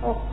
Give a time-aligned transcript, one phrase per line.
[0.00, 0.30] โอ้โห